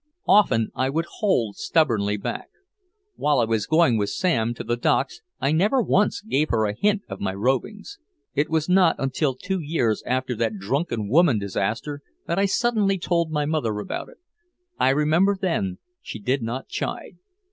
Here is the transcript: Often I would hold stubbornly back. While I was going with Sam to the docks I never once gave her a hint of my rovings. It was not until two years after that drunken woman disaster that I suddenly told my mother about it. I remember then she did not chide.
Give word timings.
Often 0.27 0.71
I 0.73 0.89
would 0.89 1.05
hold 1.19 1.57
stubbornly 1.57 2.17
back. 2.17 2.49
While 3.17 3.39
I 3.39 3.45
was 3.45 3.67
going 3.67 3.97
with 3.99 4.09
Sam 4.09 4.55
to 4.55 4.63
the 4.63 4.75
docks 4.75 5.21
I 5.39 5.51
never 5.51 5.79
once 5.79 6.21
gave 6.23 6.49
her 6.49 6.65
a 6.65 6.73
hint 6.73 7.03
of 7.07 7.19
my 7.21 7.35
rovings. 7.35 7.99
It 8.33 8.49
was 8.49 8.67
not 8.67 8.95
until 8.97 9.35
two 9.35 9.59
years 9.59 10.01
after 10.07 10.35
that 10.37 10.57
drunken 10.57 11.07
woman 11.07 11.37
disaster 11.37 12.01
that 12.25 12.39
I 12.39 12.47
suddenly 12.47 12.97
told 12.97 13.29
my 13.29 13.45
mother 13.45 13.77
about 13.77 14.09
it. 14.09 14.17
I 14.79 14.89
remember 14.89 15.37
then 15.39 15.77
she 16.01 16.17
did 16.17 16.41
not 16.41 16.67
chide. 16.67 17.19